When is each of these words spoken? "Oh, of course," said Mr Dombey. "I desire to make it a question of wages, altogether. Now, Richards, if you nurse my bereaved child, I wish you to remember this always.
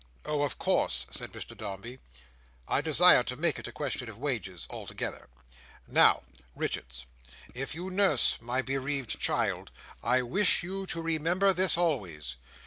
"Oh, 0.25 0.41
of 0.41 0.57
course," 0.57 1.05
said 1.11 1.31
Mr 1.31 1.55
Dombey. 1.55 1.99
"I 2.67 2.81
desire 2.81 3.21
to 3.25 3.35
make 3.35 3.59
it 3.59 3.67
a 3.67 3.71
question 3.71 4.09
of 4.09 4.17
wages, 4.17 4.65
altogether. 4.71 5.29
Now, 5.87 6.23
Richards, 6.55 7.05
if 7.53 7.75
you 7.75 7.91
nurse 7.91 8.39
my 8.41 8.63
bereaved 8.63 9.19
child, 9.19 9.69
I 10.01 10.23
wish 10.23 10.63
you 10.63 10.87
to 10.87 11.03
remember 11.03 11.53
this 11.53 11.77
always. 11.77 12.35